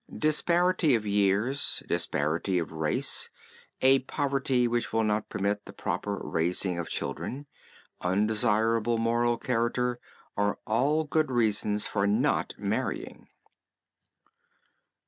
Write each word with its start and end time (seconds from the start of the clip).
Disparity 0.17 0.95
of 0.95 1.05
years, 1.05 1.83
disparity 1.87 2.57
of 2.57 2.71
race, 2.71 3.29
a 3.81 3.99
poverty 3.99 4.67
which 4.67 4.91
will 4.91 5.03
not 5.03 5.29
permit 5.29 5.65
the 5.65 5.73
proper 5.73 6.19
raising 6.23 6.79
of 6.79 6.89
children, 6.89 7.45
undesirable 8.01 8.97
moral 8.97 9.37
character 9.37 9.99
are 10.35 10.57
all 10.65 11.03
good 11.03 11.29
reasons 11.29 11.85
for 11.85 12.07
not 12.07 12.55
marrying. 12.57 13.27